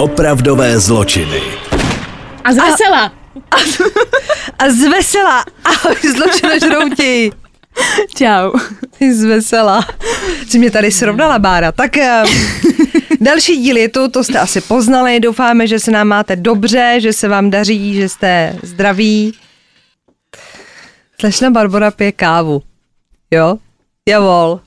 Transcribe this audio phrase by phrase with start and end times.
[0.00, 1.40] Opravdové zločiny.
[2.44, 3.12] A z vesela.
[4.58, 5.44] A z vesela.
[5.64, 7.32] Ahoj, zločinožrouti.
[8.16, 8.52] Čau.
[8.98, 9.86] Ty z vesela.
[10.48, 11.72] Jsi mě tady srovnala, Bára.
[11.72, 12.22] Tak eh,
[13.20, 15.20] další díl je tu, to jste asi poznali.
[15.20, 19.34] Doufáme, že se nám máte dobře, že se vám daří, že jste zdraví.
[21.20, 22.62] Slečna Barbara pije kávu.
[23.30, 23.56] Jo?
[24.08, 24.60] Javol.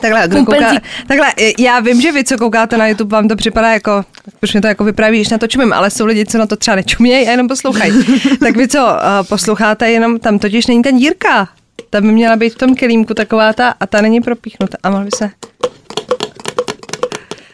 [0.00, 0.72] Takhle, kdo kouká,
[1.06, 1.26] takhle,
[1.58, 4.04] já vím, že vy, co koukáte na YouTube, vám to připadá jako,
[4.40, 6.56] proč mě to jako vypráví, když na to čumím, ale jsou lidi, co na to
[6.56, 7.92] třeba nečumějí a jenom poslouchají.
[8.40, 11.48] tak vy, co uh, posloucháte, jenom tam totiž není ten dírka.
[11.90, 14.78] Ta by měla být v tom kelímku taková ta a ta není propíchnuta.
[14.82, 15.30] A mohli by se...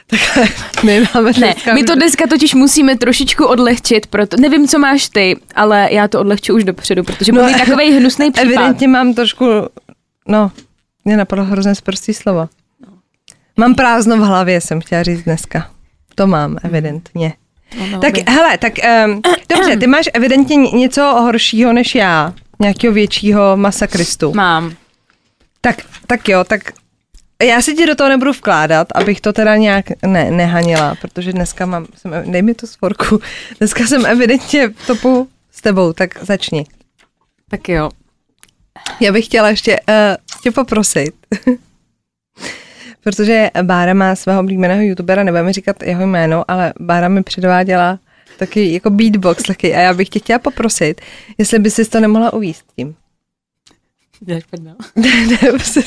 [0.07, 0.49] Takhle,
[0.83, 5.37] my máme Ne, my to dneska totiž musíme trošičku odlehčit, proto nevím, co máš ty,
[5.55, 8.47] ale já to odlehču už dopředu, protože no, mám takový hnusný případ.
[8.47, 9.45] Evidentně mám trošku,
[10.29, 10.51] no,
[11.05, 12.49] mě napadlo hrozně zprostý slovo.
[13.57, 15.71] Mám prázdno v hlavě, jsem chtěla říct dneska.
[16.15, 17.33] To mám, evidentně.
[17.79, 18.25] No, no, tak by.
[18.29, 18.73] hele, tak
[19.07, 22.35] um, dobře, ty máš evidentně něco horšího než já.
[22.61, 24.35] Nějakého většího masakristu.
[24.35, 24.75] Mám.
[25.61, 26.73] Tak, tak jo, tak
[27.43, 31.67] já si ti do toho nebudu vkládat, abych to teda nějak ne, nehanila, protože dneska
[31.67, 33.21] mám, jsem, dej mi to svorku,
[33.59, 36.67] dneska jsem evidentně v topu s tebou, tak začni.
[37.51, 37.91] Tak jo.
[39.01, 39.95] Já bych chtěla ještě uh,
[40.43, 41.15] tě poprosit,
[43.03, 47.99] protože Bára má svého oblíbeného youtubera, nebudeme říkat jeho jméno, ale Bára mi předváděla
[48.39, 51.01] taky jako beatbox taky a já bych tě chtěla poprosit,
[51.39, 52.95] jestli by si to nemohla uvíst tím.
[54.21, 54.75] Děláš prdel.
[54.97, 55.83] ne, ne, prostě-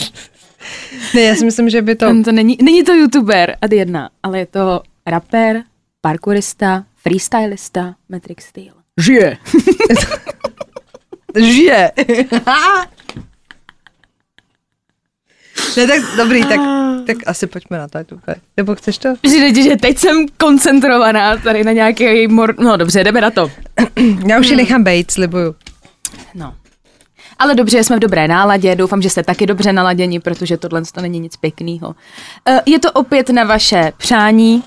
[1.16, 2.10] ne, já si myslím, že by to...
[2.10, 5.64] On to není, není to youtuber, ad jedna, ale je to rapper,
[6.02, 8.74] parkourista, freestylista, Matrix Steel.
[9.02, 9.38] Žije.
[11.36, 11.92] Žije.
[15.78, 16.60] Ne, tak dobrý, tak,
[17.08, 18.00] tak asi pojďme na to,
[18.58, 19.10] Nebo chceš to?
[19.22, 22.56] Přijde že teď jsem koncentrovaná tady na nějaký mor...
[22.60, 23.52] No dobře, jdeme na to.
[24.28, 25.56] Já už ji nechám bejt, slibuju.
[26.36, 26.54] No.
[27.40, 31.02] Ale dobře, jsme v dobré náladě, doufám, že jste taky dobře naladěni, protože tohle to
[31.02, 31.96] není nic pěkného.
[32.48, 34.64] Eh, je to opět na vaše přání.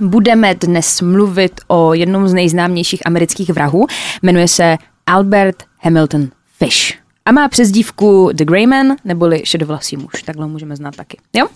[0.00, 3.86] Budeme dnes mluvit o jednom z nejznámějších amerických vrahů.
[4.22, 4.76] Jmenuje se
[5.06, 6.28] Albert Hamilton
[6.58, 6.98] Fish.
[7.24, 11.18] A má přezdívku The Greyman, neboli šedovlasý muž, takhle můžeme znát taky.
[11.32, 11.46] Jo?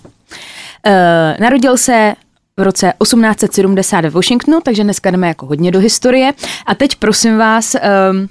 [0.86, 2.14] E, narodil se
[2.56, 6.32] v roce 1870 ve Washingtonu, takže dneska jdeme jako hodně do historie.
[6.66, 8.28] A teď prosím vás, um,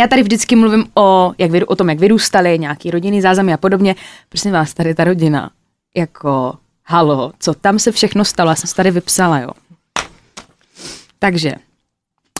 [0.00, 3.94] já tady vždycky mluvím o, jak o tom, jak vyrůstali, nějaký rodinný zázamy a podobně.
[4.28, 5.50] Prosím vás, tady ta rodina,
[5.96, 6.54] jako
[6.84, 9.50] halo, co tam se všechno stalo, já jsem se tady vypsala, jo.
[11.18, 11.54] Takže,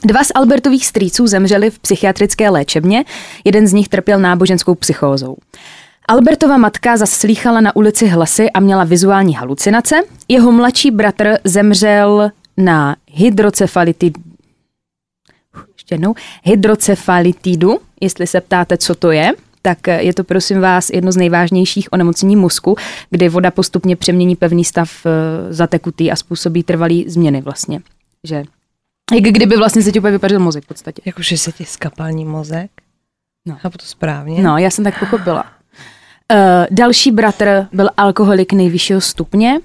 [0.05, 3.05] Dva z Albertových strýců zemřeli v psychiatrické léčebně,
[3.45, 5.37] jeden z nich trpěl náboženskou psychózou.
[6.09, 10.03] Albertova matka zaslýchala na ulici hlasy a měla vizuální halucinace.
[10.29, 14.19] Jeho mladší bratr zemřel na hydrocefalitid...
[15.73, 16.15] Ještě jednou.
[16.43, 21.89] Hydrocefalitidu, jestli se ptáte, co to je, tak je to prosím vás jedno z nejvážnějších
[21.93, 22.77] onemocnění mozku,
[23.11, 27.81] kdy voda postupně přemění pevný stav eh, zatekutý a způsobí trvalý změny vlastně.
[28.25, 28.45] Že
[29.12, 31.03] jak kdyby vlastně se ti úplně vypařil mozek v podstatě.
[31.05, 32.71] Jakože se ti skapální mozek?
[33.47, 33.56] No.
[33.61, 34.43] Chápu to správně?
[34.43, 35.45] No, já jsem tak pochopila.
[36.33, 36.39] Uh,
[36.71, 39.61] další bratr byl alkoholik nejvyššího stupně,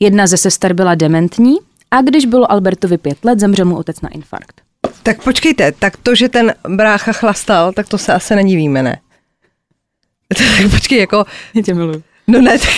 [0.00, 1.56] jedna ze sester byla dementní
[1.90, 4.60] a když bylo Albertovi pět let, zemřel mu otec na infarkt.
[5.02, 9.00] Tak počkejte, tak to, že ten brácha chlastal, tak to se asi nedivíme, ne?
[10.36, 11.24] Tak počkej, jako...
[11.54, 12.02] Já tě miluji.
[12.26, 12.70] No ne, tak...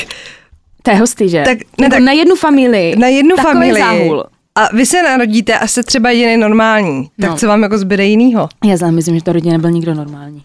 [0.83, 1.43] To je hostý, že?
[1.43, 2.97] Tak, ne, tak, na jednu familii.
[2.97, 3.83] Na jednu Takový familii.
[3.85, 4.25] záhul.
[4.59, 7.11] A vy se narodíte a jste třeba jediný normální.
[7.21, 7.37] Tak No.
[7.37, 8.49] co vám jako zbyde jinýho?
[8.65, 10.45] Já znám, myslím, že to rodině nebyl nikdo normální.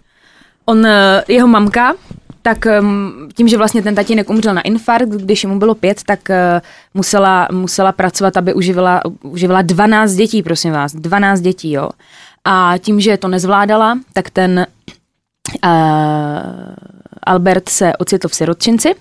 [0.65, 1.93] On, eh, jeho mamka,
[2.41, 6.29] tak em, tím, že vlastně ten tatínek umřel na infarkt, když mu bylo pět, tak
[6.29, 6.61] eh,
[6.93, 11.89] musela, musela pracovat, aby uživila, uživila 12 dětí, prosím vás, 12 dětí, jo.
[12.45, 14.65] A tím, že to nezvládala, tak ten
[15.65, 15.69] uh,
[17.23, 18.95] Albert se ocitl v sirotčinci.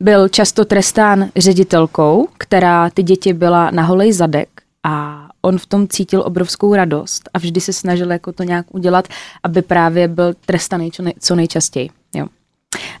[0.00, 4.48] Byl často trestán ředitelkou, která ty děti byla na holej zadek
[4.82, 9.08] a on v tom cítil obrovskou radost a vždy se snažil jako to nějak udělat,
[9.42, 11.90] aby právě byl trestaný čo nej, co nejčastěji.
[12.14, 12.26] Jo.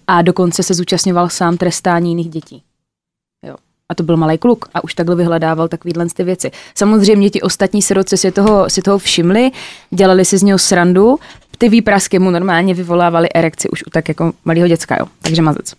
[0.06, 2.62] A dokonce se zúčastňoval sám trestání jiných dětí.
[3.46, 3.56] Jo.
[3.88, 6.50] A to byl malý kluk a už takhle vyhledával takovýhle ty věci.
[6.74, 9.50] Samozřejmě ti ostatní sirotci si toho, si toho všimli,
[9.90, 11.18] dělali si z něho srandu,
[11.58, 15.06] ty výprasky mu normálně vyvolávaly erekci už u tak jako malého děcka, jo.
[15.20, 15.74] takže mazec.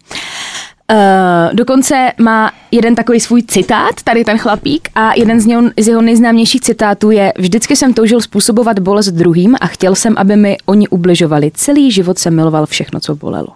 [0.91, 5.87] Uh, dokonce má jeden takový svůj citát, tady ten chlapík, a jeden z, něho, z
[5.87, 10.57] jeho nejznámějších citátů je Vždycky jsem toužil způsobovat bolest druhým a chtěl jsem, aby mi
[10.65, 11.51] oni ubližovali.
[11.53, 13.47] Celý život jsem miloval všechno, co bolelo.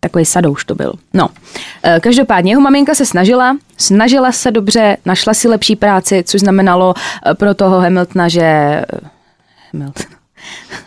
[0.00, 0.92] Takový sadouš to byl.
[1.14, 1.28] No,
[1.82, 6.94] eh, každopádně jeho maminka se snažila, snažila se dobře, našla si lepší práci, což znamenalo
[6.96, 8.82] eh, pro toho Hamiltona, že...
[9.72, 10.23] Hamilton.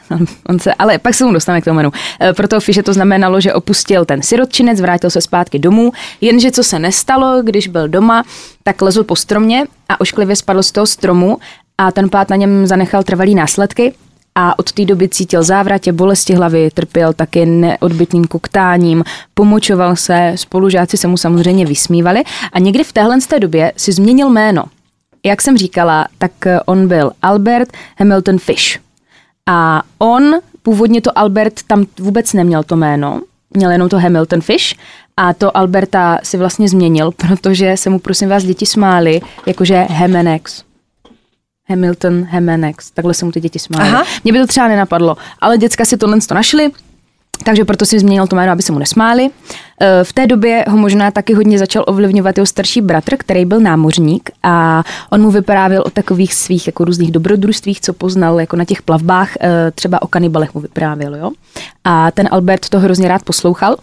[0.50, 1.92] On se, ale pak se mu dostane k tomu jménu.
[2.36, 6.80] Pro toho to znamenalo, že opustil ten sirotčinec, vrátil se zpátky domů, jenže co se
[6.80, 8.24] nestalo, když byl doma,
[8.64, 11.38] tak lezl po stromě a ošklivě spadl z toho stromu
[11.78, 13.94] a ten pád na něm zanechal trvalý následky
[14.36, 19.04] a od té doby cítil závratě, bolesti hlavy, trpěl taky neodbitným koktáním,
[19.34, 24.30] pomočoval se, spolužáci se mu samozřejmě vysmívali a někdy v téhle té době si změnil
[24.30, 24.64] jméno.
[25.26, 26.32] Jak jsem říkala, tak
[26.66, 27.70] on byl Albert
[28.00, 28.87] Hamilton Fish.
[29.48, 33.22] A on, původně to Albert tam vůbec neměl to jméno,
[33.52, 34.76] měl jenom to Hamilton Fish
[35.18, 40.64] a to Alberta si vlastně změnil, protože se mu prosím vás děti smály, jakože Hemenex.
[41.70, 43.90] Hamilton, Hemenex, takhle se mu ty děti smály.
[43.90, 44.04] Aha.
[44.24, 46.72] Mě by to třeba nenapadlo, ale děcka si tohle to našli,
[47.44, 49.30] takže proto si změnil to jméno, aby se mu nesmáli.
[49.82, 53.60] Eh, v té době ho možná taky hodně začal ovlivňovat jeho starší bratr, který byl
[53.60, 58.66] námořník a on mu vyprávěl o takových svých jako různých dobrodružstvích, co poznal jako na
[58.66, 61.32] těch plavbách, eh, třeba o kanibalech mu vyprávěl, jo.
[61.84, 63.76] A ten Albert to hrozně rád poslouchal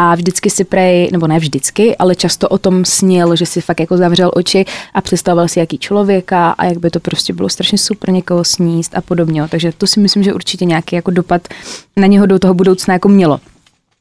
[0.00, 3.80] a vždycky si prej, nebo ne vždycky, ale často o tom snil, že si fakt
[3.80, 4.64] jako zavřel oči
[4.94, 8.96] a představoval si, jaký člověka a jak by to prostě bylo strašně super někoho sníst
[8.96, 9.42] a podobně.
[9.48, 11.48] Takže to si myslím, že určitě nějaký jako dopad
[11.96, 13.40] na něho do toho budoucna jako mělo.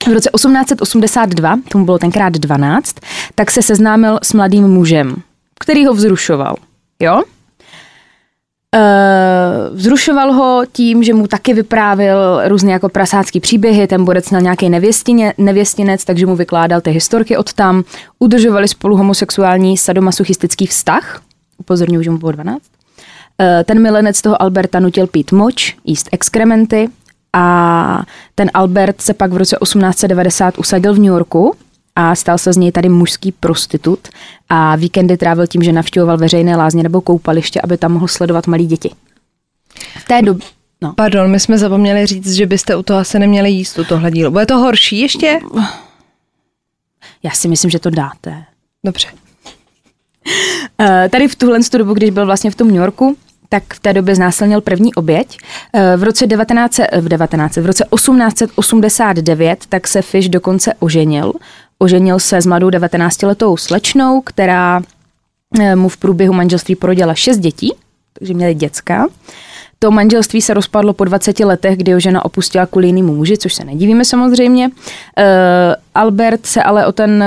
[0.10, 2.96] V roce 1882, tomu bylo tenkrát 12,
[3.36, 5.16] tak se seznámil s mladým mužem,
[5.60, 6.56] který ho vzrušoval.
[7.00, 7.24] Jo?
[8.76, 14.42] Uh, vzrušoval ho tím, že mu taky vyprávěl různé jako prasácký příběhy, ten borec měl
[14.42, 14.70] nějaký
[15.38, 17.84] nevěstinec, takže mu vykládal ty historky od tam.
[18.20, 21.22] Udržovali spolu homosexuální sadomasochistický vztah,
[21.58, 22.58] upozorňuji, že mu bylo 12.
[22.58, 22.62] Uh,
[23.40, 26.90] eh, ten milenec toho Alberta nutil pít moč, jíst exkrementy
[27.34, 28.04] a
[28.36, 31.56] ten Albert se pak v roce 1890 usadil v New Yorku
[32.00, 34.08] a stal se z něj tady mužský prostitut
[34.50, 38.68] a víkendy trávil tím, že navštěvoval veřejné lázně nebo koupaliště, aby tam mohl sledovat malí
[38.68, 38.90] děti.
[39.96, 40.48] V té době
[40.82, 40.94] No.
[40.94, 44.32] Pardon, my jsme zapomněli říct, že byste u toho asi neměli jíst u tohle dílu.
[44.32, 45.40] Bude to horší ještě?
[47.24, 48.44] Já si myslím, že to dáte.
[48.84, 49.08] Dobře.
[50.80, 53.18] Uh, tady v tuhle dobu, když byl vlastně v tom New Yorku,
[53.50, 55.38] tak v té době znásilnil první oběť.
[55.74, 61.34] Eh, v roce 19, v 19, v roce 1889 tak se Fish dokonce oženil.
[61.80, 64.82] Oženil se s mladou 19-letou slečnou, která
[65.60, 67.74] eh, mu v průběhu manželství porodila šest dětí,
[68.14, 69.08] takže měli děcka.
[69.82, 73.54] To manželství se rozpadlo po 20 letech, kdy ho žena opustila kvůli jinému muži, což
[73.54, 74.68] se nedivíme samozřejmě.
[74.68, 74.74] Uh,
[75.96, 77.24] Albert se ale o ten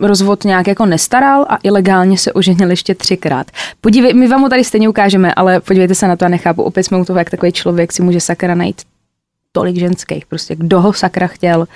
[0.00, 3.46] uh, rozvod nějak jako nestaral a ilegálně se oženil ještě třikrát.
[3.80, 6.62] Podívej, my vám ho tady stejně ukážeme, ale podívejte se na to a nechápu.
[6.62, 8.82] Opět jsme u toho, jak takový člověk si může sakra najít
[9.52, 11.58] tolik ženských, prostě kdo ho sakra chtěl.
[11.60, 11.66] Uh,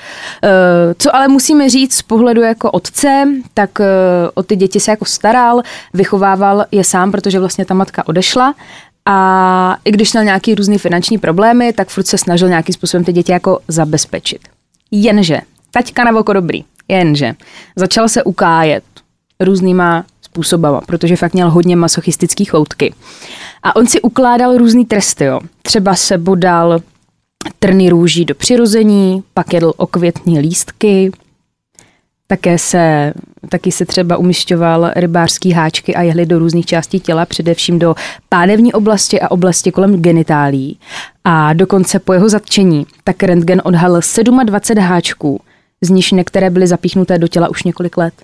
[0.98, 3.86] co ale musíme říct z pohledu jako otce, tak uh,
[4.34, 5.62] o ty děti se jako staral,
[5.94, 8.54] vychovával je sám, protože vlastně ta matka odešla
[9.06, 13.12] a i když měl nějaký různý finanční problémy, tak furt se snažil nějakým způsobem ty
[13.12, 14.40] děti jako zabezpečit.
[14.90, 15.40] Jenže,
[15.70, 17.34] taťka na oko dobrý, jenže
[17.76, 18.84] začal se ukájet
[19.40, 22.94] různýma způsobama, protože fakt měl hodně masochistický choutky.
[23.62, 25.40] A on si ukládal různý tresty, jo.
[25.62, 26.80] Třeba se bodal
[27.58, 31.12] trny růží do přirození, pak jedl okvětní lístky,
[32.26, 33.12] také se,
[33.48, 37.94] taky se třeba umišťoval rybářský háčky a jehly do různých částí těla, především do
[38.28, 40.78] pánevní oblasti a oblasti kolem genitálí.
[41.24, 44.00] A dokonce po jeho zatčení tak rentgen odhalil
[44.44, 45.40] 27 háčků,
[45.80, 48.14] z nich některé byly zapíchnuté do těla už několik let.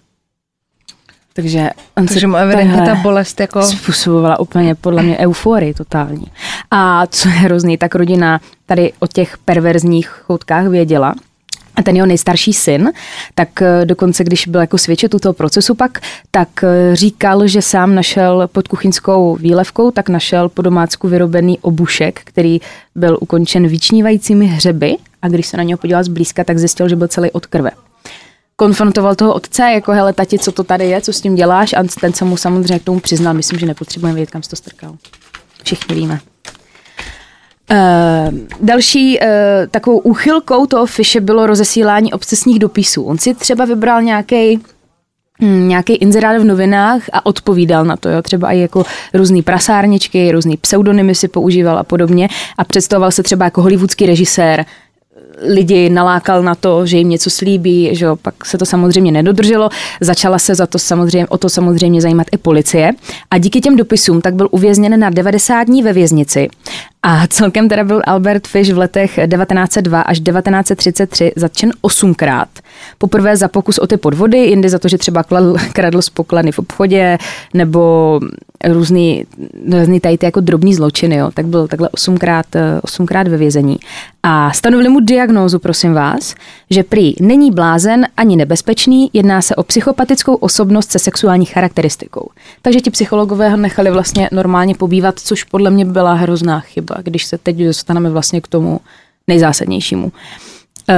[1.32, 3.62] Takže, on Takže mu evidentně ta bolest jako...
[3.62, 6.26] Způsobovala úplně podle mě euforii totální.
[6.70, 11.14] A co je hrozný, tak rodina tady o těch perverzních choutkách věděla,
[11.76, 12.92] a ten jeho nejstarší syn,
[13.34, 17.62] tak eh, dokonce, když byl jako svědčet u toho procesu pak, tak eh, říkal, že
[17.62, 22.60] sám našel pod kuchyňskou výlevkou, tak našel po domácku vyrobený obušek, který
[22.94, 27.08] byl ukončen vyčnívajícími hřeby a když se na něho podíval zblízka, tak zjistil, že byl
[27.08, 27.70] celý od krve.
[28.56, 31.84] Konfrontoval toho otce, jako hele tati, co to tady je, co s tím děláš a
[32.00, 34.96] ten se mu samozřejmě k tomu přiznal, myslím, že nepotřebujeme vědět, kam jsi to strkal.
[35.64, 36.20] Všichni víme.
[37.70, 39.26] Uh, další uh,
[39.70, 43.04] takovou úchylkou toho Fische bylo rozesílání obsesních dopisů.
[43.04, 44.60] On si třeba vybral nějaký
[45.42, 48.22] hm, nějaký inzerát v novinách a odpovídal na to, jo.
[48.22, 52.28] třeba i jako různý prasárničky, různý pseudonymy si používal a podobně
[52.58, 54.64] a představoval se třeba jako hollywoodský režisér,
[55.42, 59.68] lidi nalákal na to, že jim něco slíbí, že jo, pak se to samozřejmě nedodrželo.
[60.00, 62.92] Začala se za to samozřejmě, o to samozřejmě zajímat i policie.
[63.30, 66.48] A díky těm dopisům tak byl uvězněn na 90 dní ve věznici
[67.02, 72.48] A celkem teda byl Albert Fish v letech 1902 až 1933 zatčen osmkrát.
[72.98, 76.52] Poprvé za pokus o ty podvody, jindy za to, že třeba kladl, kradl z pokladny
[76.52, 77.18] v obchodě,
[77.54, 78.20] nebo
[78.64, 79.24] různý,
[79.78, 81.30] různý tady ty jako drobný zločiny, jo.
[81.34, 82.46] tak byl takhle osmkrát,
[82.82, 83.76] osmkrát ve vězení.
[84.22, 86.34] A stanovili mu diagnózu, prosím vás,
[86.70, 92.28] že prý není blázen ani nebezpečný, jedná se o psychopatickou osobnost se sexuální charakteristikou.
[92.62, 97.24] Takže ti psychologové ho nechali vlastně normálně pobývat, což podle mě byla hrozná chyba, když
[97.24, 98.80] se teď dostaneme vlastně k tomu
[99.28, 100.12] nejzásadnějšímu.
[100.88, 100.94] E,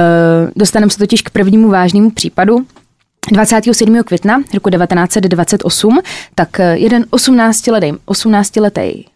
[0.55, 2.65] dostaneme se totiž k prvnímu vážnému případu,
[3.31, 4.03] 27.
[4.03, 5.99] května roku 1928,
[6.35, 8.51] tak jeden 18-letý 18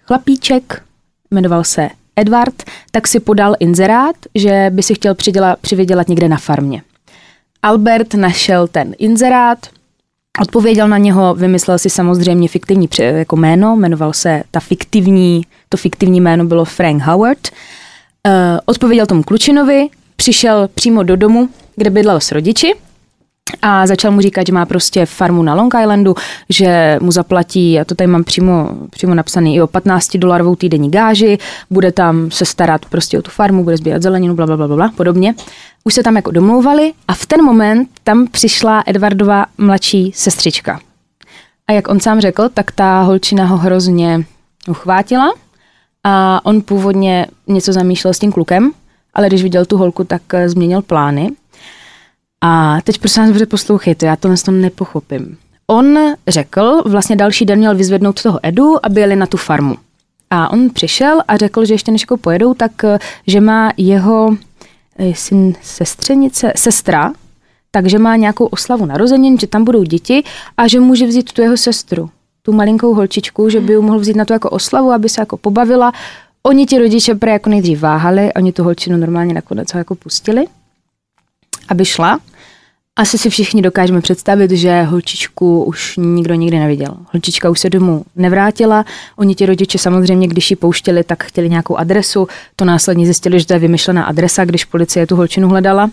[0.08, 0.84] chlapíček,
[1.32, 6.38] jmenoval se Edward, tak si podal inzerát, že by si chtěl přidělat, přivydělat někde na
[6.38, 6.82] farmě.
[7.62, 9.68] Albert našel ten inzerát,
[10.42, 16.22] odpověděl na něho, vymyslel si samozřejmě fiktivní jako jméno, jmenoval se ta fiktivní, to fiktivní
[16.22, 17.40] jméno bylo Frank Howard.
[18.28, 18.34] Uh,
[18.66, 22.76] odpověděl tomu klučinovi, přišel přímo do domu, kde bydlel s rodiči
[23.62, 26.16] a začal mu říkat, že má prostě farmu na Long Islandu,
[26.50, 30.92] že mu zaplatí, a to tady mám přímo, přímo napsaný, i o 15 dolarovou týdenní
[30.92, 31.38] gáži,
[31.70, 34.92] bude tam se starat prostě o tu farmu, bude sbírat zeleninu, bla, bla, bla, bla,
[34.96, 35.36] podobně.
[35.84, 40.80] Už se tam jako domlouvali a v ten moment tam přišla Edwardova mladší sestřička.
[41.68, 44.26] A jak on sám řekl, tak ta holčina ho hrozně
[44.68, 45.34] uchvátila
[46.04, 48.72] a on původně něco zamýšlel s tím klukem,
[49.14, 51.32] ale když viděl tu holku, tak eh, změnil plány
[52.42, 55.38] a teď prosím vás dobře poslouchejte, já to tom nepochopím.
[55.68, 59.76] On řekl, vlastně další den měl vyzvednout toho Edu, aby jeli na tu farmu.
[60.30, 64.32] A on přišel a řekl, že ještě než jako pojedou, tak eh, že má jeho
[64.34, 64.38] eh,
[65.14, 67.14] syn sestřenice, sestra,
[67.72, 70.24] takže má nějakou oslavu narozenin, že tam budou děti
[70.58, 72.10] a že může vzít tu jeho sestru,
[72.42, 75.38] tu malinkou holčičku, že by ju mohl vzít na to jako oslavu, aby se jako
[75.38, 75.92] pobavila.
[76.44, 80.48] Oni ti rodiče pre jako nejdřív váhali, oni tu holčinu normálně nakonec ho jako pustili
[81.70, 82.20] aby šla.
[83.00, 86.98] Asi si všichni dokážeme představit, že holčičku už nikdo nikdy neviděl.
[87.14, 88.86] Holčička už se domů nevrátila.
[89.16, 92.28] Oni ti rodiče samozřejmě, když ji pouštěli, tak chtěli nějakou adresu.
[92.56, 95.90] To následně zjistili, že to je vymyšlená adresa, když policie tu holčinu hledala.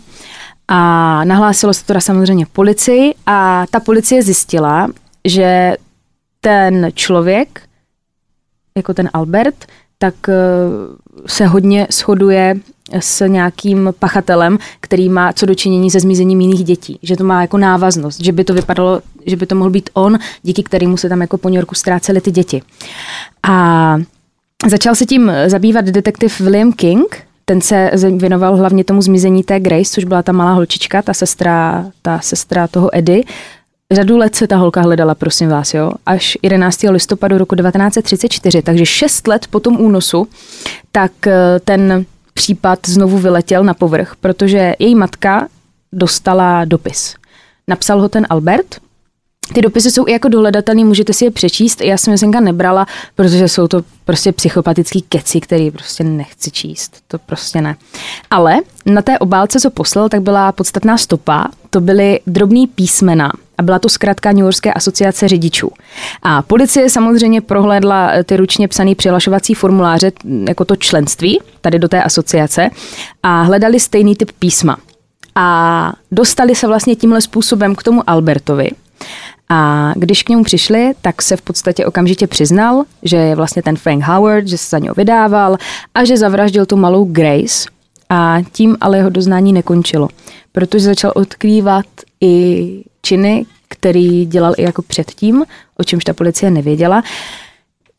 [0.69, 4.89] A nahlásilo se teda samozřejmě policii a ta policie zjistila,
[5.25, 5.77] že
[6.41, 7.63] ten člověk,
[8.77, 9.67] jako ten Albert,
[9.99, 10.35] tak eh,
[11.27, 12.55] se hodně shoduje
[13.01, 16.99] s nějakým pachatelem, který má co dočinění se zmizením jiných dětí.
[17.03, 20.19] Že to má jako návaznost, že by to vypadalo, že by to mohl být on,
[20.43, 22.63] díky kterému se tam jako po New Yorku ztrácely ty děti.
[23.49, 23.97] A
[24.69, 29.91] začal se tím zabývat detektiv William King, ten se věnoval hlavně tomu zmizení té Grace,
[29.91, 33.23] což byla ta malá holčička, ta sestra, ta sestra toho Edy.
[33.93, 36.83] Řadu let se ta holka hledala, prosím vás, jo, až 11.
[36.83, 40.29] listopadu roku 1934, takže 6 let po tom únosu,
[40.93, 45.49] tak eh, ten případ znovu vyletěl na povrch, protože její matka
[45.93, 47.15] dostala dopis.
[47.69, 48.81] Napsal ho ten Albert,
[49.55, 51.81] ty dopisy jsou i jako dohledatelné, můžete si je přečíst.
[51.81, 56.97] Já jsem je nebrala, protože jsou to prostě psychopatický keci, který prostě nechci číst.
[57.09, 57.77] To prostě ne.
[58.31, 61.47] Ale na té obálce, co poslal, tak byla podstatná stopa.
[61.71, 65.71] To byly drobný písmena a byla to zkrátka New Yorkské asociace řidičů.
[66.23, 70.13] A policie samozřejmě prohlédla eh, ty ručně psané přihlašovací formuláře
[70.49, 72.71] jako to členství tady do té asociace
[73.23, 74.77] a hledali stejný typ písma.
[75.35, 78.71] A dostali se vlastně tímhle způsobem k tomu Albertovi.
[79.49, 83.77] A když k němu přišli, tak se v podstatě okamžitě přiznal, že je vlastně ten
[83.77, 85.57] Frank Howard, že se za něho vydával
[85.95, 87.69] a že zavraždil tu malou Grace.
[88.11, 90.09] A tím ale jeho doznání nekončilo,
[90.53, 91.87] protože začal odkrývat
[92.21, 95.45] i činy, který dělal i jako předtím,
[95.77, 97.03] o čemž ta policie nevěděla.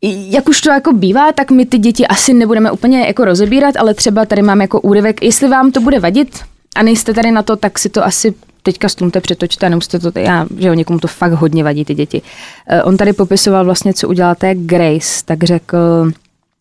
[0.02, 3.94] Jak už to jako bývá, tak my ty děti asi nebudeme úplně jako rozebírat, ale
[3.94, 6.40] třeba tady mám jako úryvek, jestli vám to bude vadit
[6.76, 8.34] a nejste tady na to, tak si to asi
[8.68, 11.96] teďka stlumte, přetočte a nemusíte to, já, že jo, někomu to fakt hodně vadí ty
[11.96, 12.22] děti.
[12.22, 15.78] Uh, on tady popisoval vlastně, co udělal té Grace, tak řekl,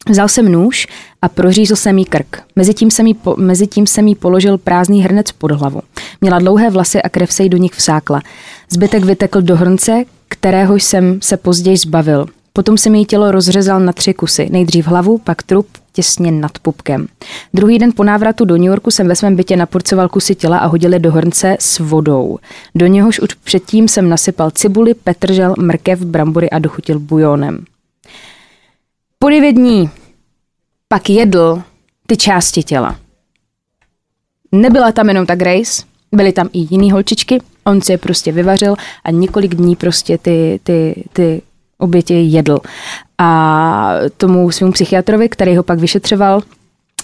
[0.08, 0.86] Vzal jsem nůž
[1.22, 2.42] a prořízl jsem jí krk.
[2.56, 5.80] Mezitím jsem jí, po, mezitím jsem jí položil prázdný hrnec pod hlavu.
[6.20, 8.20] Měla dlouhé vlasy a krev se jí do nich vsákla.
[8.70, 12.26] Zbytek vytekl do hrnce, kterého jsem se později zbavil.
[12.56, 14.48] Potom jsem její tělo rozřezal na tři kusy.
[14.50, 17.06] Nejdřív hlavu, pak trup, těsně nad pupkem.
[17.54, 20.66] Druhý den po návratu do New Yorku jsem ve svém bytě napurcoval kusy těla a
[20.66, 22.38] hodil je do hrnce s vodou.
[22.74, 27.64] Do něhož už předtím jsem nasypal cibuli, petržel, mrkev, brambory a dochutil bujónem.
[29.18, 29.90] Po devět dní
[30.88, 31.62] pak jedl
[32.06, 32.96] ty části těla.
[34.52, 35.82] Nebyla tam jenom ta Grace,
[36.12, 40.60] byly tam i jiný holčičky, on si je prostě vyvařil a několik dní prostě ty,
[40.62, 41.42] ty, ty
[41.78, 42.58] oběti jedl.
[43.18, 46.42] A tomu svému psychiatrovi, který ho pak vyšetřoval,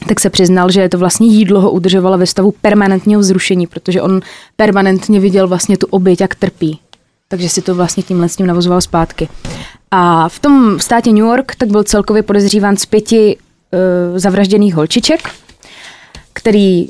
[0.09, 4.21] tak se přiznal, že to vlastně jídlo ho udržovalo ve stavu permanentního vzrušení, protože on
[4.57, 6.81] permanentně viděl vlastně tu oběť, jak trpí.
[7.29, 9.29] Takže si to vlastně tímhle s tím navozoval zpátky.
[9.91, 15.31] A v tom státě New York tak byl celkově podezříván z pěti uh, zavražděných holčiček,
[16.33, 16.88] který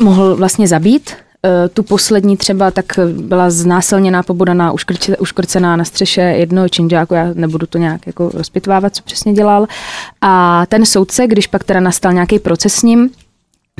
[0.00, 1.10] mohl vlastně zabít.
[1.44, 4.72] Uh, tu poslední třeba tak byla znásilněná, pobodaná,
[5.18, 9.66] uškrcená na střeše jednoho činžáku, já nebudu to nějak jako rozpitvávat, co přesně dělal.
[10.20, 13.10] A ten soudce, když pak teda nastal nějaký proces s ním,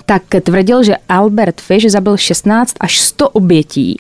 [0.07, 3.97] tak tvrdil, že Albert Fish zabil 16 až 100 obětí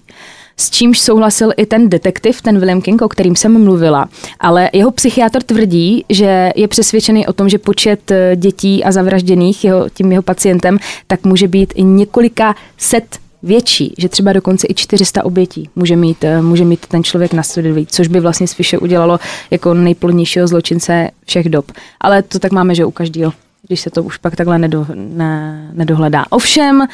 [0.56, 4.08] s čímž souhlasil i ten detektiv, ten William King, o kterým jsem mluvila.
[4.40, 9.64] Ale jeho psychiatr tvrdí, že je přesvědčený o tom, že počet eh, dětí a zavražděných
[9.64, 13.04] jeho, tím jeho pacientem tak může být i několika set
[13.44, 17.42] větší, že třeba dokonce i 400 obětí může mít, eh, může mít ten člověk na
[17.42, 19.18] svědomí, což by vlastně Fische udělalo
[19.50, 21.72] jako nejplodnějšího zločince všech dob.
[22.00, 23.32] Ale to tak máme, že u každého,
[23.68, 26.24] když se to už pak takhle nedo, ne, nedohledá.
[26.30, 26.86] Ovšem,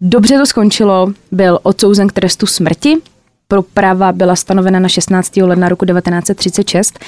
[0.00, 2.96] Dobře to skončilo, byl odsouzen k trestu smrti,
[3.48, 5.36] Proprava byla stanovena na 16.
[5.36, 6.98] ledna roku 1936.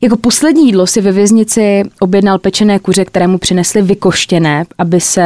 [0.00, 5.22] Jako poslední jídlo si ve věznici objednal pečené kuře, které mu přinesli vykoštěné, aby se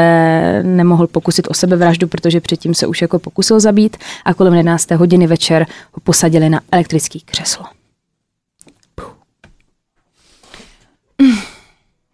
[0.63, 4.91] nemohl pokusit o sebevraždu, protože předtím se už jako pokusil zabít a kolem 11.
[4.91, 7.65] hodiny večer ho posadili na elektrický křeslo.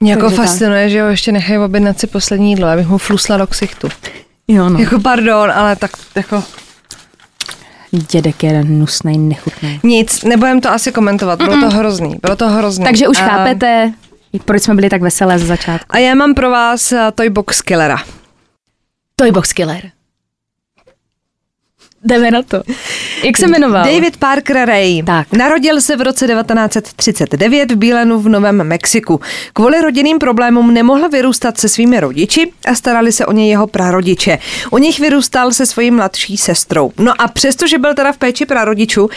[0.01, 3.47] Mě jako fascinuje, že ho ještě nechají objednat si poslední jídlo, abych mu flusla do
[3.47, 3.89] ksichtu.
[4.49, 4.79] Jo, no.
[4.79, 6.43] Jako pardon, ale tak jako...
[7.91, 9.81] Dědek je nusnej, nechutný.
[9.83, 12.85] Nic, nebudem to asi komentovat, bylo to hrozný, bylo to hrozný.
[12.85, 13.93] Takže už A- chápete,
[14.45, 15.87] proč jsme byli tak veselé ze začátku.
[15.91, 17.99] A já mám pro vás eh, Toy Box Killera.
[19.19, 19.91] Toybox Killer.
[22.05, 22.63] Jdeme na to.
[23.25, 23.85] Jak se jmenoval?
[23.85, 25.03] David Parker Ray.
[25.03, 25.33] Tak.
[25.33, 29.21] Narodil se v roce 1939 v Bílenu v Novém Mexiku.
[29.53, 34.39] Kvůli rodinným problémům nemohl vyrůstat se svými rodiči a starali se o něj jeho prarodiče.
[34.71, 36.93] U nich vyrůstal se svojí mladší sestrou.
[36.99, 39.09] No a přestože byl teda v péči prarodičů,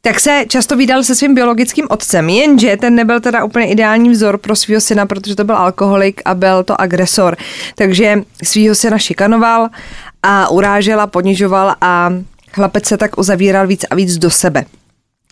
[0.00, 4.38] tak se často vydal se svým biologickým otcem, jenže ten nebyl teda úplně ideální vzor
[4.38, 7.36] pro svého syna, protože to byl alkoholik a byl to agresor.
[7.74, 9.68] Takže svého syna šikanoval
[10.22, 12.10] a urážel a ponižoval a
[12.56, 14.64] chlapec se tak uzavíral víc a víc do sebe.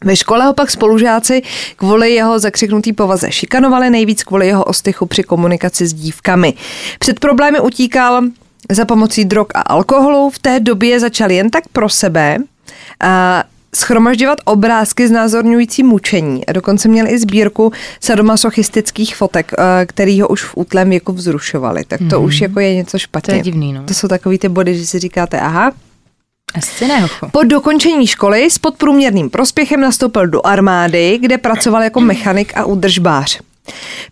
[0.05, 1.43] Ve škole ho pak spolužáci
[1.77, 6.55] kvůli jeho zakřiknutý povaze šikanovali, nejvíc kvůli jeho ostychu při komunikaci s dívkami.
[6.99, 8.23] Před problémy utíkal
[8.71, 10.31] za pomocí drog a alkoholu.
[10.31, 12.39] V té době začal jen tak pro sebe
[13.01, 16.47] a schromažďovat obrázky znázorňující mučení.
[16.47, 19.53] A dokonce měl i sbírku sadomasochistických fotek,
[19.87, 21.85] který ho už v útlém věku vzrušovali.
[21.89, 23.33] Tak to už jako je něco špatně.
[23.33, 23.85] To je divný, no.
[23.85, 25.73] To jsou takový ty body, že si říkáte, aha,
[26.55, 27.29] Asi ne, hochu.
[27.33, 33.41] po dokončení školy s podprůměrným prospěchem nastoupil do armády, kde pracoval jako mechanik a údržbář.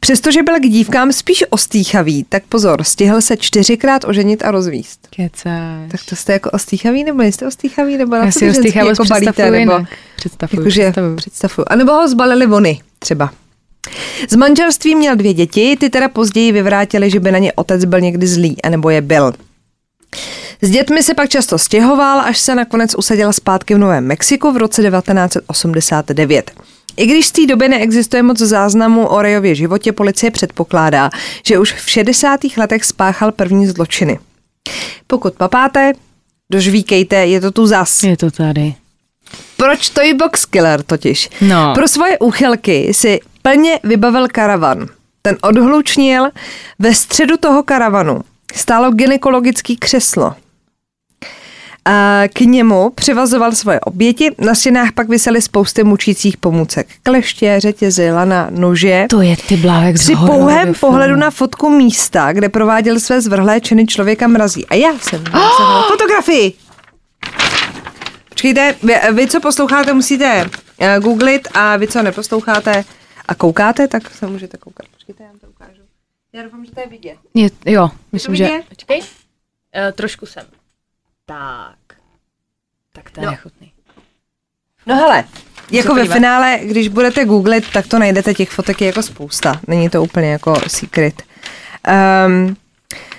[0.00, 5.08] Přestože byl k dívkám spíš ostýchavý, tak pozor, stihl se čtyřikrát oženit a rozvíst.
[5.16, 5.90] Kecáš.
[5.90, 9.66] Tak to jste jako ostýchavý, nebo jste ostýchavý, nebo na ženský ostýchavost jako balíte, představuji
[9.66, 9.84] nebo.
[10.16, 11.16] Představuji, jakože představuji.
[11.16, 11.64] představuju.
[11.66, 13.30] A nebo ho zbalili vony třeba.
[14.30, 18.00] Z manželství měl dvě děti, ty teda později vyvrátili, že by na ně otec byl
[18.00, 19.32] někdy zlý, anebo je byl.
[20.64, 24.56] S dětmi se pak často stěhoval, až se nakonec usadil zpátky v Novém Mexiku v
[24.56, 26.50] roce 1989.
[26.96, 31.10] I když z té doby neexistuje moc záznamu o Rejově životě, policie předpokládá,
[31.46, 32.40] že už v 60.
[32.56, 34.18] letech spáchal první zločiny.
[35.06, 35.92] Pokud papáte,
[36.50, 38.02] dožvíkejte, je to tu zas.
[38.02, 38.74] Je to tady.
[39.56, 41.28] Proč to je box killer totiž?
[41.40, 41.74] No.
[41.74, 44.86] Pro svoje úchylky si plně vybavil karavan.
[45.22, 46.28] Ten odhlučnil,
[46.78, 48.20] ve středu toho karavanu
[48.54, 50.34] stálo gynekologický křeslo.
[51.84, 56.88] A k němu přivazoval svoje oběti, na stěnách pak visely spousty mučících pomůcek.
[57.02, 59.06] Kleště, řetězy, lana, nože.
[59.10, 63.60] To je ty blávek z Při pouhém pohledu na fotku místa, kde prováděl své zvrhlé
[63.60, 64.66] činy člověka mrazí.
[64.66, 65.86] A já jsem oh!
[65.88, 66.52] fotografii.
[68.28, 72.84] Počkejte, vy, vy, co posloucháte, musíte uh, googlit a vy, co neposloucháte
[73.28, 74.86] a koukáte, tak se můžete koukat.
[74.88, 75.82] Počkejte, já vám to ukážu.
[76.32, 77.16] Já doufám, že to je vidět.
[77.34, 78.44] Je, jo, myslím, že...
[78.44, 78.64] vidět?
[78.68, 79.00] Počkej.
[79.00, 79.06] Uh,
[79.92, 80.44] trošku jsem.
[81.26, 81.76] Tak.
[82.92, 83.30] Tak to je No.
[83.30, 83.72] nechutný.
[84.86, 85.24] No hele,
[85.70, 89.60] jako ve finále, když budete googlit, tak to najdete těch fotek je jako spousta.
[89.66, 91.22] Není to úplně jako secret.
[92.26, 92.56] Um,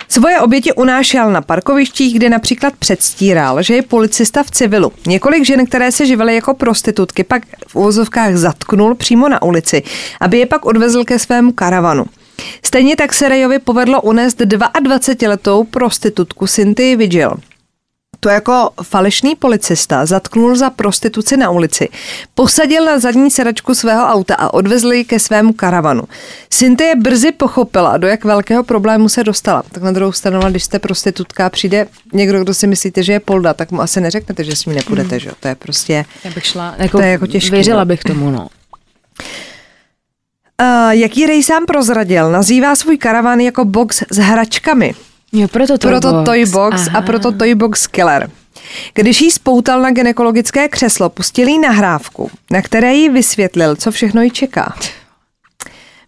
[0.08, 4.92] Svoje oběti unášel na parkovištích, kde například předstíral, že je policista v civilu.
[5.06, 9.82] Několik žen, které se živily jako prostitutky, pak v uvozovkách zatknul přímo na ulici,
[10.20, 12.04] aby je pak odvezl ke svému karavanu.
[12.64, 17.34] Stejně tak se Rejovi povedlo unést 22-letou prostitutku Cynthia Vigil.
[18.24, 21.88] To jako falešný policista zatknul za prostituci na ulici,
[22.34, 26.02] posadil na zadní sedačku svého auta a odvezl ji ke svému karavanu.
[26.48, 29.62] Cynthia brzy pochopila, do jak velkého problému se dostala.
[29.72, 33.54] Tak na druhou stranu, když jste prostitutka, přijde někdo, kdo si myslíte, že je polda,
[33.54, 35.34] tak mu asi neřeknete, že s ním nepůjdete, že jo?
[35.40, 36.04] To je prostě...
[36.24, 37.86] Já bych šla, jako, to je jako těžký, věřila no.
[37.86, 38.48] bych tomu, no.
[40.62, 44.94] Uh, jaký Ray sám prozradil, nazývá svůj karavan jako box s hračkami.
[45.34, 48.30] Jo, proto to proto Toy Box a proto Toy Box Killer.
[48.94, 54.22] Když jí spoutal na ginekologické křeslo, pustil jí nahrávku, na které jí vysvětlil, co všechno
[54.22, 54.74] jí čeká.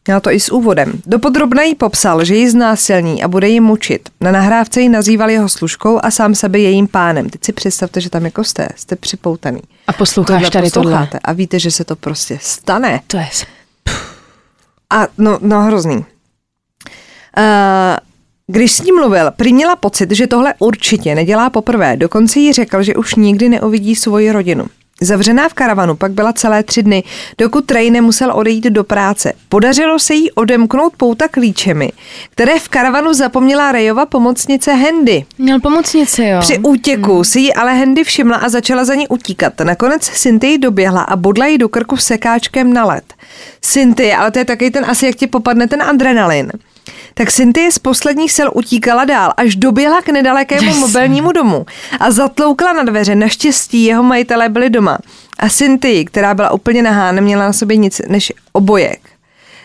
[0.06, 0.92] Měla to i s úvodem.
[1.06, 4.08] Dopodrobna jí popsal, že ji znásilní a bude ji mučit.
[4.20, 7.30] Na nahrávce ji nazýval jeho služkou a sám sebe jejím pánem.
[7.30, 9.60] Teď si představte, že tam jako jste, jste připoutaný.
[9.86, 10.92] A posloucháš Tohle tady tohle.
[10.92, 13.00] posloucháte a víte, že se to prostě stane.
[13.06, 13.28] To je...
[14.90, 15.96] A no, no hrozný.
[15.96, 16.04] Uh,
[18.52, 21.96] když s ním mluvil, prý měla pocit, že tohle určitě nedělá poprvé.
[21.96, 24.66] Dokonce jí řekl, že už nikdy neuvidí svoji rodinu.
[25.00, 27.02] Zavřená v karavanu pak byla celé tři dny,
[27.38, 29.32] dokud Ray nemusel odejít do práce.
[29.48, 31.92] Podařilo se jí odemknout pouta klíčemi,
[32.30, 35.24] které v karavanu zapomněla Rayova pomocnice Handy.
[35.38, 36.40] Měl pomocnici, jo.
[36.40, 37.24] Při útěku hmm.
[37.24, 39.60] si ji ale Handy všimla a začala za ní utíkat.
[39.60, 43.14] Nakonec Cynthia doběhla a bodla ji do krku sekáčkem na led.
[43.60, 46.52] Cynthia, ale to je taky ten asi, jak ti popadne ten adrenalin.
[47.18, 50.78] Tak Cynthia z posledních sil utíkala dál, až doběhla k nedalekému yes.
[50.78, 51.66] mobilnímu domu
[52.00, 53.14] a zatloukla na dveře.
[53.14, 54.98] Naštěstí jeho majitelé byli doma.
[55.38, 59.00] A Cynthia, která byla úplně nahá, neměla na sobě nic než obojek,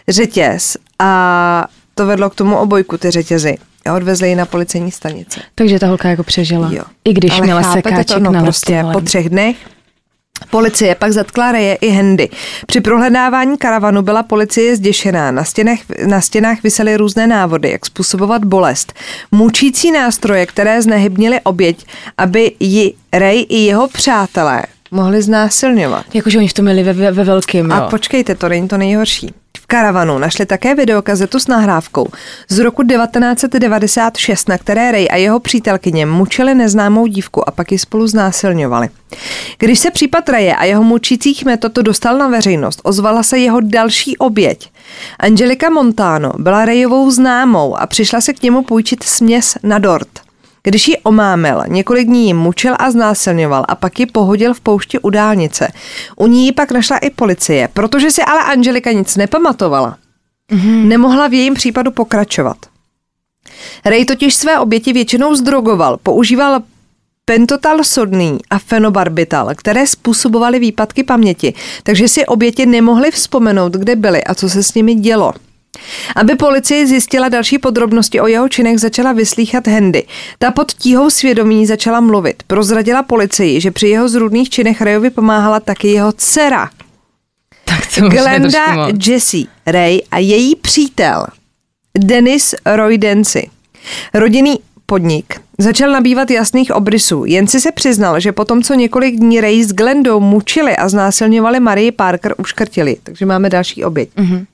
[0.07, 3.57] řetěz a to vedlo k tomu obojku, ty řetězy.
[3.85, 5.39] A odvezli ji na policejní stanici.
[5.55, 6.69] Takže ta holka jako přežila.
[6.71, 6.83] Jo.
[7.05, 9.55] I když Ale měla sekáček to, no, na prostě po třech dnech
[10.49, 12.29] Policie pak zatkla Reje i Hendy.
[12.67, 15.31] Při prohledávání karavanu byla policie zděšená.
[15.31, 18.93] Na stěnách, na stěnách visely různé návody, jak způsobovat bolest.
[19.31, 21.85] Mučící nástroje, které znehybnily oběť,
[22.17, 26.05] aby ji Ray i jeho přátelé mohli znásilňovat.
[26.13, 27.73] Jakože oni v tom měli ve, ve, ve velkým, jo.
[27.73, 29.33] A počkejte, to není to nejhorší.
[29.71, 32.07] Karavanu našli také videokazetu s nahrávkou
[32.49, 37.79] z roku 1996, na které Ray a jeho přítelkyně mučili neznámou dívku a pak ji
[37.79, 38.89] spolu znásilňovali.
[39.57, 44.17] Když se případ Raye a jeho mučících metod dostal na veřejnost, ozvala se jeho další
[44.17, 44.71] oběť.
[45.19, 50.30] Angelika Montano byla Rayovou známou a přišla se k němu půjčit směs na dort.
[50.63, 54.99] Když ji omámil, několik dní ji mučil a znásilňoval a pak ji pohodil v poušti
[54.99, 55.71] u dálnice.
[56.15, 59.97] U ní ji pak našla i policie, protože si ale Angelika nic nepamatovala.
[60.51, 60.87] Mm-hmm.
[60.87, 62.57] Nemohla v jejím případu pokračovat.
[63.85, 66.61] Ray totiž své oběti většinou zdrogoval, používal
[67.25, 74.23] pentotal sodný a fenobarbital, které způsobovaly výpadky paměti, takže si oběti nemohly vzpomenout, kde byly
[74.23, 75.33] a co se s nimi dělo.
[76.15, 80.03] Aby policie zjistila další podrobnosti o jeho činech, začala vyslýchat Hendy.
[80.39, 82.43] Ta pod tíhou svědomí začala mluvit.
[82.47, 86.69] Prozradila policii, že při jeho zrůdných činech Rayovi pomáhala taky jeho dcera.
[87.65, 89.07] Tak to Glenda moc.
[89.07, 91.25] Jessie Ray a její přítel
[91.97, 93.49] Dennis Roy Dancy.
[94.13, 97.25] Rodinný podnik začal nabývat jasných obrysů.
[97.25, 101.59] Jen si se přiznal, že potom, co několik dní Ray s Glendou mučili a znásilňovali
[101.59, 102.97] Marie Parker, uškrtili.
[103.03, 104.09] Takže máme další oběť.
[104.15, 104.45] Mm-hmm.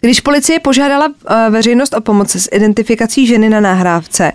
[0.00, 1.14] Když policie požádala uh,
[1.50, 4.32] veřejnost o pomoc s identifikací ženy na nahrávce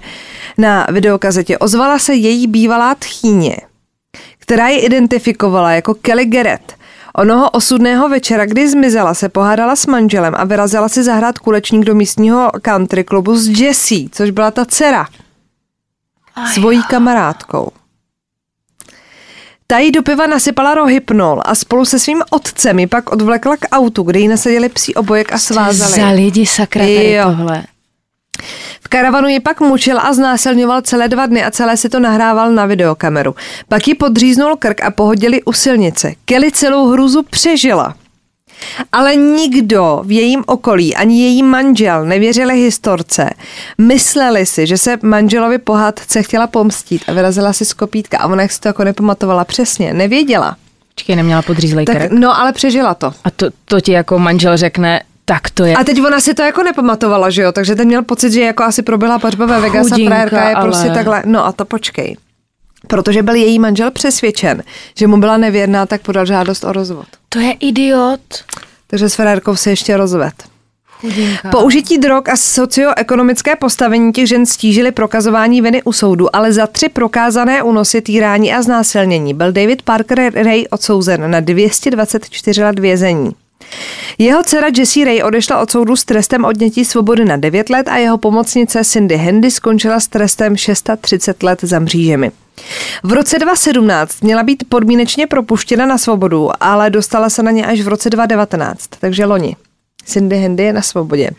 [0.58, 3.58] na videokazetě, ozvala se její bývalá tchýně,
[4.39, 6.77] která ji identifikovala jako Kelly Garrett.
[7.15, 11.95] Onoho osudného večera, kdy zmizela, se pohádala s manželem a vyrazila si zahrát kulečník do
[11.95, 15.08] místního country klubu s Jessie, což byla ta dcera.
[16.53, 17.71] Svojí kamarádkou.
[19.69, 23.67] Ta jí do piva nasypala rohypnol a spolu se svým otcem ji pak odvlekla k
[23.71, 25.91] autu, kde jí nasadili psí obojek a svázali.
[25.91, 27.23] Za lidi sakra tady Jo.
[27.25, 27.63] tohle.
[28.82, 32.51] V karavanu ji pak mučil a znásilňoval celé dva dny a celé si to nahrával
[32.51, 33.36] na videokameru.
[33.67, 36.13] Pak ji podříznul krk a pohodili u silnice.
[36.25, 37.95] Kelly celou hruzu přežila.
[38.91, 43.30] Ale nikdo v jejím okolí, ani její manžel nevěřili historce.
[43.78, 48.41] Mysleli si, že se manželovi pohádce chtěla pomstít a vyrazila si z kopítka a ona
[48.41, 50.56] jak si to jako nepamatovala přesně, nevěděla.
[50.96, 52.12] Počkej, neměla podřízlej Tak, krk.
[52.12, 53.13] no ale přežila to.
[53.24, 55.76] A to, to ti jako manžel řekne, tak to je.
[55.76, 57.52] A teď ona si to jako nepamatovala, že jo?
[57.52, 60.70] Takže ten měl pocit, že jako asi proběhla pařba ve Vegas a frajerka je ale-
[60.70, 61.24] prostě takhle.
[61.26, 62.17] No a to počkej.
[62.88, 64.63] Protože byl její manžel přesvědčen,
[64.95, 67.08] že mu byla nevěrná, tak podal žádost o rozvod.
[67.30, 68.19] To je idiot.
[68.88, 70.34] Takže s frérkou se ještě rozved.
[71.02, 71.50] Chudinka.
[71.50, 76.89] Použití drog a socioekonomické postavení těch žen stížili prokazování viny u soudu, ale za tři
[76.89, 83.32] prokázané únosy, týrání a znásilnění byl David Parker Ray odsouzen na 224 let vězení.
[84.17, 87.97] Jeho dcera Jessie Ray odešla od soudu s trestem odnětí svobody na 9 let a
[87.97, 92.32] jeho pomocnice Cindy Handy skončila s trestem 630 let za mřížemi.
[93.03, 97.82] V roce 2017 měla být podmínečně propuštěna na svobodu, ale dostala se na ně až
[97.82, 99.56] v roce 2019, takže loni.
[100.06, 101.30] Cindy Handy je na svobodě.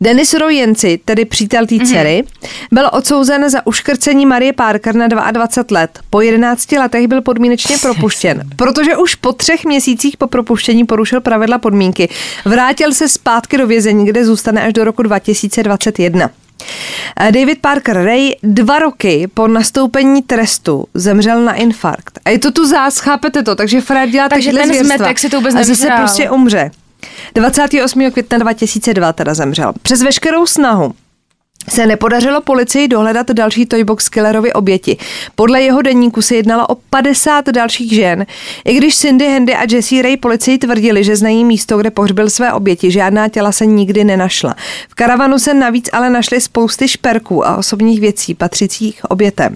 [0.00, 2.24] Denis Rojenci, tedy přítel té dcery,
[2.72, 5.98] byl odsouzen za uškrcení Marie Parker na 22 let.
[6.10, 11.58] Po 11 letech byl podmínečně propuštěn, protože už po třech měsících po propuštění porušil pravidla
[11.58, 12.08] podmínky.
[12.44, 16.30] Vrátil se zpátky do vězení, kde zůstane až do roku 2021.
[17.30, 22.18] David Parker Ray dva roky po nastoupení trestu zemřel na infarkt.
[22.24, 23.54] A je to tu zás, chápete to?
[23.54, 24.96] Takže Fred dělá Takže ten zvěrstva.
[24.96, 26.70] zmetek si to vůbec A zase prostě umře.
[27.34, 28.10] 28.
[28.10, 29.72] května 2002 teda zemřel.
[29.82, 30.94] Přes veškerou snahu
[31.68, 34.96] se nepodařilo policii dohledat další Toybox Killerovi oběti.
[35.34, 38.26] Podle jeho denníku se jednalo o 50 dalších žen.
[38.64, 42.52] I když Cindy Handy a Jessie Ray policii tvrdili, že znají místo, kde pohřbil své
[42.52, 44.54] oběti, žádná těla se nikdy nenašla.
[44.88, 49.54] V karavanu se navíc ale našly spousty šperků a osobních věcí patřících obětem.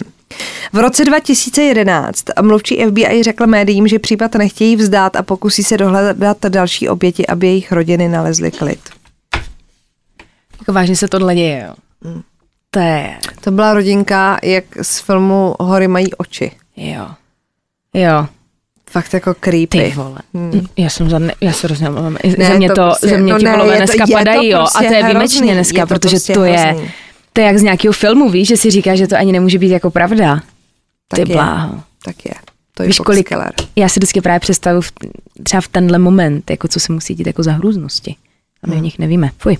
[0.73, 6.37] V roce 2011 mluvčí FBI řekl médiím, že případ nechtějí vzdát a pokusí se dohledat
[6.49, 8.79] další oběti, aby jejich rodiny nalezly klid.
[10.59, 11.73] Jako vážně se tohle děje, jo.
[12.11, 12.21] Mm.
[12.71, 16.51] To je, To byla rodinka, jak z filmu Hory mají oči.
[16.77, 17.07] jo.
[17.93, 18.27] Jo,
[18.89, 19.67] Fakt jako creepy.
[19.67, 20.19] ty vole.
[20.33, 20.65] Hmm.
[20.77, 22.17] Já jsem za, já se hrozně omlouvám.
[22.37, 24.49] Ne, Ze mě to to, prostě- ze mě no ti ne, to- dneska to padají,
[24.49, 24.59] jo.
[24.59, 26.91] A prostě to je hrozný, výjimečně dneska, je to protože prostě to je, hrozný.
[27.35, 29.69] To je jak z nějakého filmu, víš, že si říká, že to ani nemůže být
[29.71, 30.39] jako pravda.
[31.07, 31.35] Tak Ty je.
[31.35, 31.81] bláho.
[32.05, 32.31] Tak je.
[32.73, 33.29] To je Víš, kolik,
[33.75, 34.91] já si vždycky právě představu v,
[35.43, 38.15] třeba v tenhle moment, jako co se musí dít jako za hrůznosti.
[38.63, 38.81] A my Hmm.
[38.81, 39.29] o nich nevíme.
[39.37, 39.57] Fuj.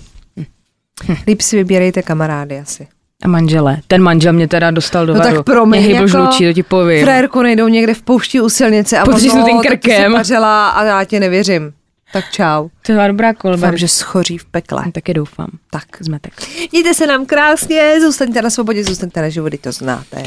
[1.26, 2.86] Líp si vybírejte kamarády asi.
[3.24, 3.78] A manžele.
[3.86, 5.36] Ten manžel mě teda dostal do No varu.
[5.36, 7.04] tak promiň, Mě jako žlučí, to ti povím.
[7.04, 10.16] Frérku nejdou někde v poušti u silnice a Potřesnu on, tím "O, tak ty krkem."
[10.16, 11.72] a já ti nevěřím.
[12.16, 12.68] Tak čau.
[12.82, 13.56] To je dobrá kolba.
[13.56, 14.84] Doufám, že schoří v pekle.
[14.92, 15.50] Taky doufám.
[15.70, 15.84] Tak.
[16.00, 16.32] Zmetek.
[16.72, 20.22] Mějte se nám krásně, zůstaňte na svobodě, zůstaňte na životy, to znáte.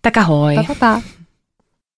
[0.00, 0.54] Tak ahoj.
[0.54, 1.02] Pa, pa, pa.